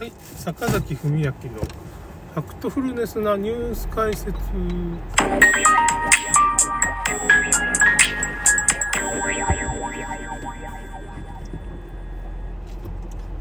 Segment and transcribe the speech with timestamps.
[0.00, 4.32] はい、坂崎文明のファクトフルネスなニュース解説。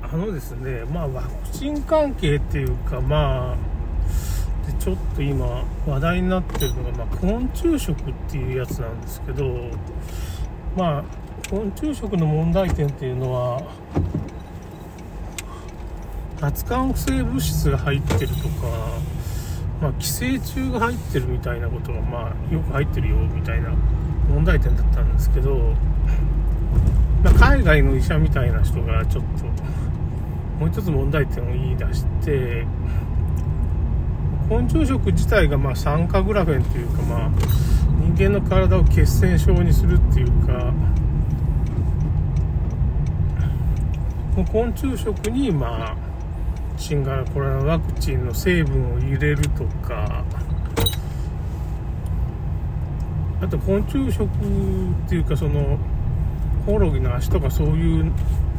[0.00, 3.56] あのですね、まあワクチン関係っていうか、まあ、
[4.64, 9.72] でちょっと今話題になってるのが、まあ、昆虫食っていうやつなんですけど、
[10.76, 11.04] まあ、
[11.50, 13.60] 昆虫食の問題点っていうのは、
[16.44, 18.98] 発汗不正物質が入ってるとか、
[19.80, 23.70] まあ、寄生虫が入ってるみたいなことが、まあ、よく入ってるよみたいな
[24.28, 25.74] 問題点だったんですけど、
[27.22, 29.44] まあ、海外の医者みたいな人がちょっと
[30.60, 32.66] もう一つ問題点を言い出して
[34.50, 37.30] 昆虫食自体がまあ酸化グラフェンというか、まあ、
[38.02, 40.74] 人間の体を血栓症にするっていうか
[44.52, 46.03] 昆虫食にまあ
[46.76, 50.24] 新型コロナワクチンの成分を入れるとか。
[53.40, 54.28] あと昆虫食っ
[55.08, 55.78] ていうかその
[56.64, 58.12] コオロギの足とかそういう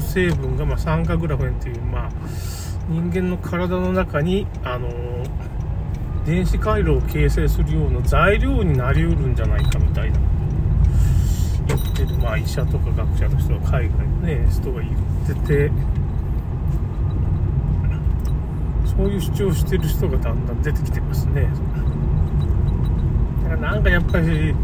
[0.00, 2.10] 成分が、まあ、酸化グラフェンっていう、まあ、
[2.88, 4.88] 人間の体の中にあの
[6.26, 10.18] 電子回路を形成するような材料になりうるんじゃないかみたいな。
[11.68, 14.94] 言ってる、まあ、医者とか学者の人は海外のね人が言っ
[15.26, 15.70] てて
[18.84, 21.48] そういう主張してる人がだんだん出てきてますね。
[23.60, 24.54] なんかやっぱり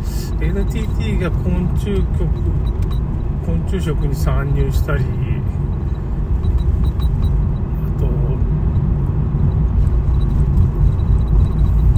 [0.40, 2.26] NTT が昆虫局
[3.44, 5.04] 昆虫食に参入したり
[7.84, 8.06] あと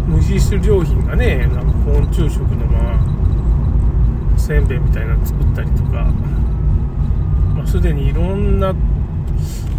[0.07, 2.97] 無印良品がねなんか昆虫食のま
[4.35, 6.05] あせんべいみたいなの作ったりとか、
[7.55, 8.75] まあ、すでにいろんな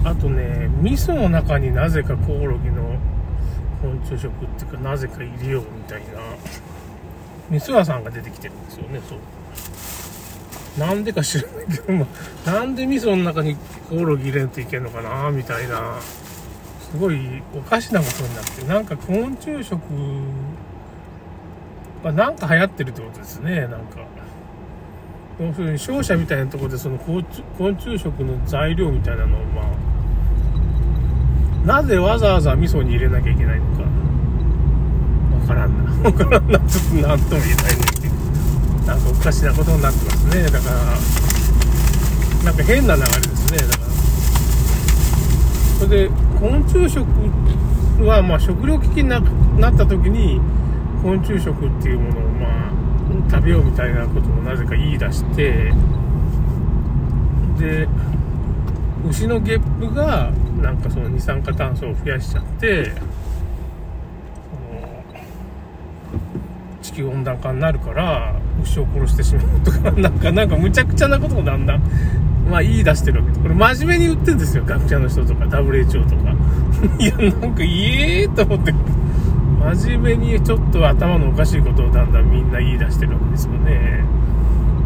[0.03, 2.97] あとね味噌の中になぜかコオロギの
[3.81, 6.05] 昆虫食っていうかなぜか入れようみたいな。
[7.49, 9.20] 味噌屋さんが出てきてるんですよねそう。
[10.80, 12.08] なんでか知らないけど、
[12.45, 13.58] なんで味噌の中に
[13.89, 15.99] コオロギ入れんといけんのかなみたいな。
[15.99, 19.81] すごいおかしなことになってなんか昆虫食
[22.03, 23.99] がなんか流行ってるってことですねなんか。
[25.39, 27.26] 要するに商社みたいなとこでその昆
[27.73, 29.65] 虫食の材料みたいなのをまあ
[31.66, 33.83] なぜわざわざ味噌に入れなきゃいけないのか。
[35.42, 35.92] わからんな。
[36.10, 36.60] わからんな。
[36.60, 38.16] ちょっと何とも言えないんですけど
[38.88, 40.44] なんかおかしなことになってますね。
[40.44, 40.76] だから
[42.45, 43.58] なんか変な流れですね。
[43.58, 43.92] だから。
[45.80, 47.05] それで昆虫食
[48.05, 49.23] はまあ食糧危機になっ
[49.76, 50.39] た時に
[51.02, 52.71] 昆虫食っていうものをまあ
[53.30, 55.73] 食べようみたいなことをなぜか言い出して
[57.58, 57.88] で
[59.08, 60.32] 牛のゲップが
[60.62, 62.92] なんかその二酸化炭素を増やしちゃって
[66.82, 71.82] 地球温暖化になるから牛を殺してしまうとかなんかなんかむちゃくちゃなことをだんだん
[72.50, 73.32] まあ言い出してるわけ。
[73.32, 74.66] でこれ真面目に言ってんですよ。
[74.66, 76.36] 学者の人とか WHO とか。
[77.00, 78.73] いやなんかいえーと思って。
[79.76, 84.04] 真面目にちょっと頭のおかしいことをだんだんみんな言い出してるわけですよね。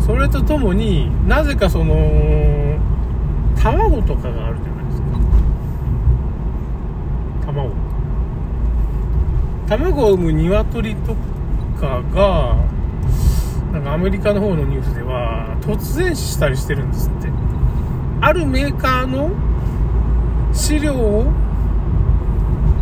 [0.01, 2.74] それとともになぜかその
[3.65, 5.07] 卵とかがあるじゃないですか。
[7.47, 7.71] 卵。
[9.67, 11.15] 卵を産む鶏と
[11.79, 12.63] かが
[13.73, 17.31] なんかアメリカの方のニュースでは突然死したりしてるんですって。
[18.21, 19.31] あるメーカーの
[20.53, 21.25] 飼料を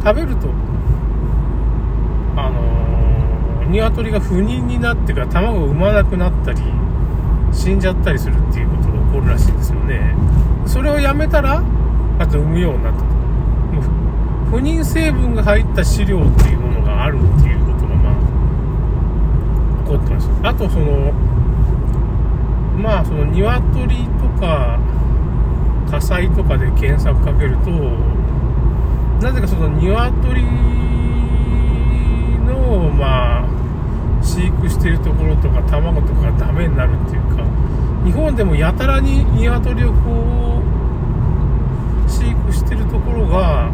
[0.04, 0.50] 食べると
[2.36, 6.62] あのー、鶏が不妊になってから卵を産まなくなったり
[7.54, 10.43] 死んじゃったりするっていうことが起こるらしいんですよね。
[10.66, 11.64] それをやめたら
[12.20, 13.14] あと産むようになったと。
[14.54, 18.14] 不妊成分が入った飼料っていうものがあるっていうことがまあ
[19.84, 21.12] 起こってますあとその
[22.78, 24.80] まあその鶏とか
[25.90, 27.72] 火災とかで検索かけると
[29.26, 30.44] なぜかその鶏
[32.46, 33.48] のまあ
[34.22, 37.44] 飼育してるところとか卵とかがダメになるっていうか
[38.06, 40.53] 日本でもやたらに鶏をこう
[42.20, 43.72] 飼育してるところが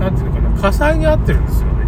[0.00, 1.86] 何ていうのかな火災に遭ってるんですよね。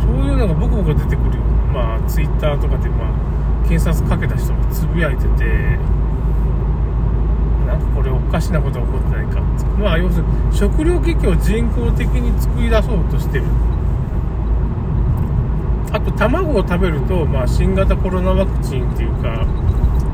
[0.00, 1.42] そういうのがボコボコ出てくるよ。
[1.72, 5.44] まあツイッターとかでまあ検察かけた人がつぶやいてて
[7.66, 9.40] なんかこれおかしなことが起こってないか。
[9.80, 13.44] まあ要するに食糧危機を人工的に作り出そうとしてる。
[15.90, 19.46] あと卵を食べると、まあ、新型コロナワクチンっていうか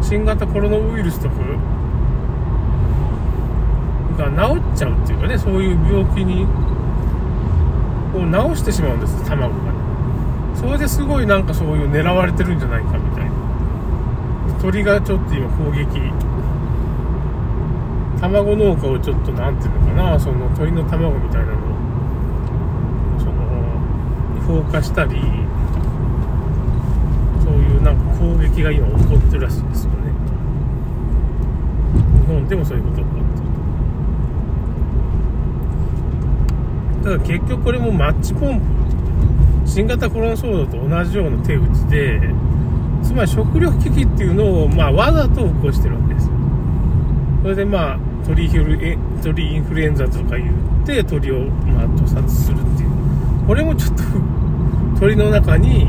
[0.00, 1.34] 新型コロナウイルスとか
[4.16, 6.46] が治っちゃうっていうかねそういう病気に
[8.14, 9.78] を治してしまうんです卵がね。
[10.54, 13.32] それですごいなんかそういう狙われてるんじゃないかみたいな。
[14.60, 16.00] 鳥がちょっと今攻撃。
[18.20, 21.58] 卵農家をちょっと何ていうのかなその鳥の卵みたいなのを
[23.18, 23.32] その
[24.62, 25.20] 放火したり
[27.44, 30.12] そういうなんか攻撃が今起こってるらしいんですよね。
[32.20, 33.44] 日本でもそういうことが起こってる
[37.04, 38.66] ただ結局これもマッチポンプ。
[39.68, 42.20] 新型コロナ騒動と同じような手口で
[43.02, 46.30] つまり食糧危機っていうのを、まあ、わざと起こしてるわけです。
[47.42, 52.90] それでまあ鳥インフル鳥インフルエンザとか言って鳥を、まあ、屠殺するっていう。
[53.46, 54.02] これもちょっと
[54.98, 55.86] 鳥の中に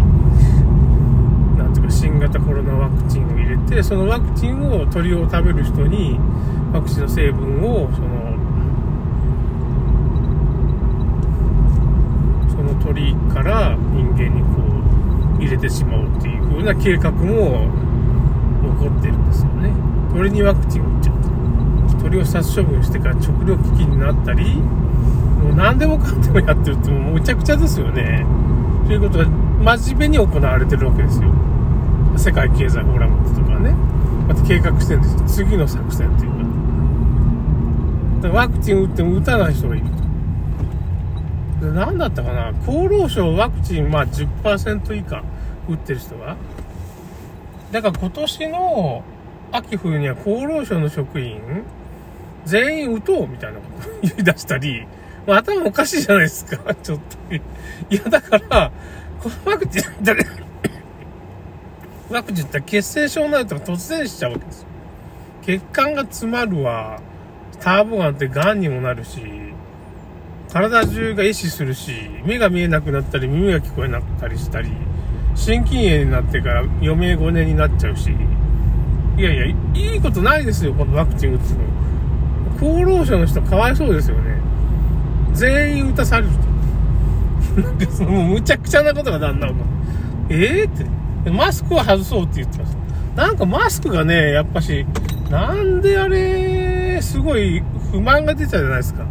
[1.57, 6.19] なんていうか新型コロナワクチンを入れてそのワクチンを鳥を食べる人に
[6.73, 8.25] ワクチンの成分をその
[12.49, 14.63] その鳥から人間にこ
[15.37, 17.67] う入れてしまおうっていう風な計画も
[18.63, 19.73] 起こってるんですよね。
[20.13, 21.15] 鳥にワクチンを打っちゃう
[22.01, 28.25] 鳥を殺処分してから食糧危機になったりもう何でもかんでもやってるってもうむちゃくちゃですよね。
[28.87, 29.25] ということが
[29.75, 31.29] 真面目に行われてるわけですよ。
[32.15, 33.75] 世界経済フォーラムとかね。
[34.29, 35.45] また計画してるんですよ。
[35.45, 36.31] 次の作戦っていう
[38.21, 38.29] か。
[38.29, 40.04] かワクチン打っても打たない人がいると。
[41.65, 42.49] で何だったかな？
[42.49, 45.23] 厚労省ワクチンまあ10%以下
[45.67, 46.37] 打ってる人が
[47.71, 49.03] だから今年の
[49.51, 51.41] 秋冬には厚労省の職員
[52.45, 54.85] 全員打とうみたいなこと言い出したり、
[55.25, 57.35] まあ、頭おかしいじゃないですか、ちょっと。
[57.35, 57.41] い
[57.95, 58.71] や、だから、
[59.19, 60.29] このワクチンだったら、
[62.11, 64.67] ワクチンって血清症になると突然しちゃうわけですよ。
[65.41, 67.01] 血管が詰まるわ、
[67.59, 69.21] ターボガンって癌にもなるし、
[70.55, 71.91] 体中が壊死するし、
[72.23, 74.71] 目が見えなくなったり、耳が聞こえなかったりしたり、
[75.35, 78.09] 心筋炎になってから余命5年になっちゃうし、
[79.17, 81.65] いやいや、いいことないですよ、このワクチン打つの。
[82.55, 84.37] 厚労省の人かわいそうですよね。
[85.33, 86.29] 全員打たされる
[87.53, 87.61] と。
[87.61, 89.55] なんかその、むちゃくちゃなことがだんだん。
[90.29, 91.31] ええー、って。
[91.31, 92.77] マスクは外そうって言ってます。
[93.17, 94.85] なんかマスクがね、やっぱし、
[95.29, 97.61] なんであれ、すごい
[97.91, 99.03] 不満が出たじゃないですか。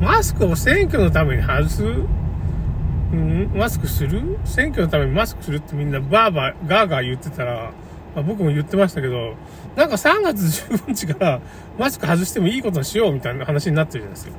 [0.00, 1.82] マスクを選挙のために外す？
[1.84, 4.38] うん、マスクする？
[4.44, 7.72] 選挙のためにマスクするってみんなバーバー、ガーガー言ってたら、
[8.14, 9.34] まあ、僕も言ってましたけど、
[9.76, 11.40] なんか3月15日から
[11.78, 14.32] マスク外してもいいことにしようみたいな話になってるじゃないですか。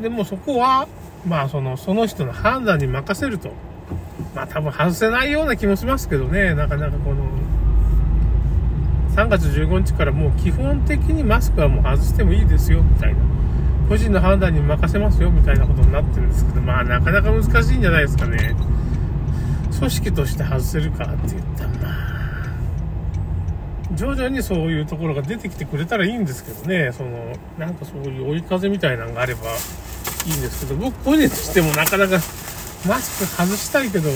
[0.00, 0.88] でもそこは、
[1.26, 3.52] まあその、その人の判断に任せると。
[4.34, 7.24] まあ多分外せないような気もしますけどね、なかなかこの、
[9.14, 13.20] 3月15日からもう基本的にマスクはもう外してもいいですよ、みたいな。
[13.88, 18.56] 個人の判断に任せますよ、みたいなことになってるんですけど、まあなかなか難しいんじゃないですかね。
[19.78, 21.92] 組織として外せるかって言ったら、まあ、
[23.94, 29.42] 徐々にそういうところが出てきてくれたらいいんですけどね、その、なんかそういう追い風みたいなのがあれば
[30.26, 32.18] いいんですけど、僕個人としてもなかなか
[32.88, 34.08] マスク外したいけど、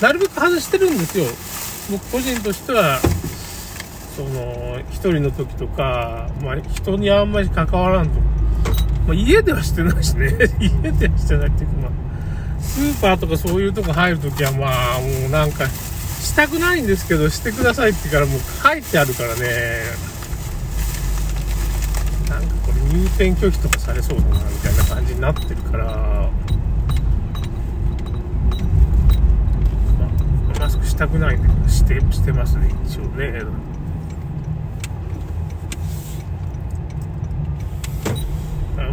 [0.00, 1.26] なるべく外してるんですよ。
[1.92, 2.98] 僕個人としては、
[4.16, 8.20] その、一人の時とか、まあ、人にあんまり関わらんと。
[9.06, 10.32] まあ、家ではしてないしね。
[10.60, 19.40] 家ではしてないっていうか、まあ、スーパーとかそういうとこ入るときはまあ、もうなんか、したくないんですけど、してくださいって言うからもう書いてあるからね。
[22.28, 26.30] なんかこれ入店拒否とかされそうだな、みたいな感じになってるから、ま
[30.56, 33.42] あ、マスクしたくないんだけど、して、してますね、一応ね。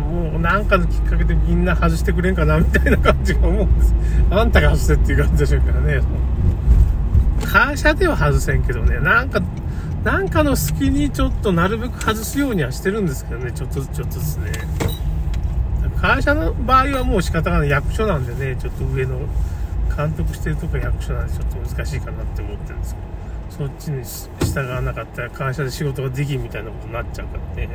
[0.09, 3.93] もうなんかのきっかけでみんな外してくれんかなみたいな感じが思うんです。
[4.31, 6.01] あんたが外せっていう感じでしょうからね。
[7.45, 9.43] 会社では外せんけどね、なんか、
[10.03, 14.51] なんかの隙にちょっとなるべく外すようにはしてるんですけどね、ちょっとずつちょっとずつね。
[16.01, 19.19] 会社の場合はもう仕方がない役所なんでね、ちょっと上の
[19.95, 24.03] 監督してるとこ役所なんでちょっと難しいかなって思ってるんですけど、そっちに
[24.51, 27.69] 従わなかったら会社で仕事ができんみたいなことになっちゃうからね。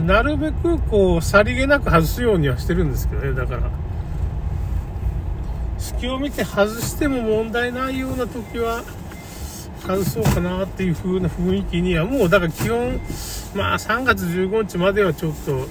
[0.00, 3.70] なるべくこう、さりげなく外すようにはしてるんですけどね、だから。
[5.78, 8.82] 隙を見て外しても問題ないような時は、
[9.86, 13.00] 外そうかなっていう風な雰囲気には、もうだから基本、
[13.54, 15.66] まあ3月15日まではちょっと、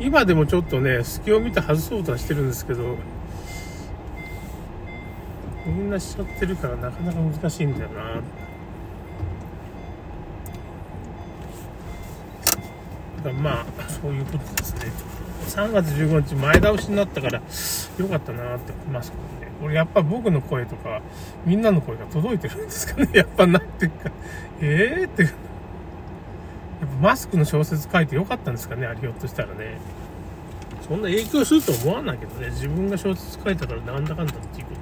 [0.00, 2.96] 今でもちょっとね、隙を見て外そうとはしてるんですけど、
[5.66, 8.20] みんなしちゃってるからなかなか難しいんだよな。
[13.30, 14.90] まあ、そういうことですね。
[15.48, 17.40] 3月15日前倒しになったから、
[17.98, 19.52] よかったなって思いますけどね。
[19.60, 21.02] これやっぱ僕の声とか、
[21.44, 23.10] みんなの声が届いてるんですかね。
[23.14, 24.10] やっぱなんていうか、
[24.60, 25.22] ええー、って。
[25.22, 25.32] やっ
[26.80, 29.78] ぱマスクの小説書いてよかったんですかね、あれひょっとしたらね。
[30.88, 34.72] そんな影響すると思わないけどね、自分が小説書いたからなんだかんだっていうこ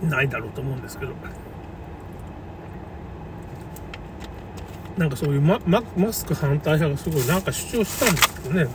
[0.00, 1.12] とは、ないだろうと思うんですけど。
[4.98, 8.66] なんかそういうマママスク反対派がすごいなんか主張したんですけどね。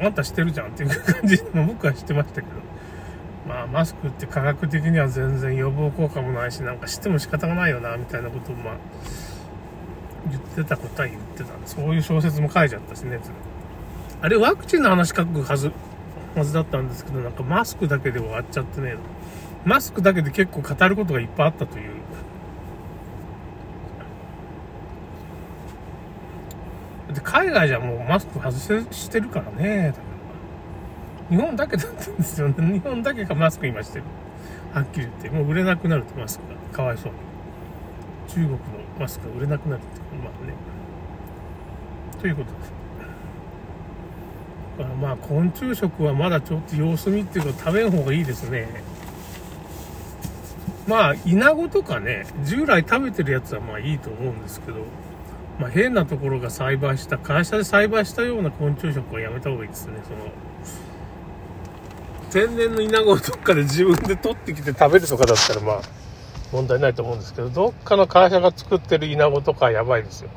[0.00, 2.46] あんたしてるじゃんっていう感じも僕はしてましたけど。
[3.48, 8.74] まあマスクって科学的には全然予防効果もないし、なんかしても仕方がないよな、みたいなことをまあ
[10.28, 11.52] 言ってたことは言ってた。
[11.64, 13.20] そういう小説も書いちゃったしね。
[14.20, 15.70] あれワクチンの話書くはず、
[16.34, 18.96] はずだったんですけど、なんかマスクだけで終わっちゃってね。
[19.64, 21.92] マスクだけで結構語ることがいっぱいあったという
[27.16, 28.52] で海外じゃもうマスク外
[28.92, 29.94] してるからね。
[31.30, 32.54] 日本だけだったんですよね。
[32.74, 34.04] 日本だけがマスク今してる。
[34.74, 35.30] はっきり言って。
[35.30, 36.76] もう売れなくなるってマスクが。
[36.76, 37.18] かわいそうに。
[38.28, 38.58] 中国の
[39.00, 39.88] マスクが売れなくなるって。
[40.22, 40.52] まあね。
[42.20, 42.72] ということです。
[44.78, 48.68] だからまあ昆虫食はまだちょっと様子見っていうか食べん方がいいですね。
[50.86, 54.84] まあ、イナゴとかね、従来食べてるやつはまあいいと思うんですけど、
[55.58, 59.94] まあ、変なところが栽培した、会社で栽培したような昆虫食はやめた方がいいですね。
[60.04, 60.30] その、
[62.30, 65.80] 天然のイナゴをどっかで自分で取ってきて食べるとかだったらまあ、
[66.52, 70.30] 問題ないと思うんですけど、どっかの会社が作ってるイナゴとかやばいですよ。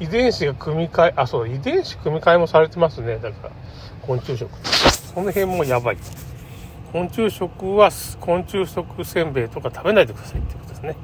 [0.00, 3.18] 遺伝子が組み換え、あ、そう、遺伝子組み換えもされてますね。
[3.18, 3.50] だから、
[4.00, 4.50] 昆虫食。
[5.14, 5.98] この辺もやばい。
[6.92, 10.96] 昆虫食は、昆虫食せんべいとか食べないでくださいってことですね。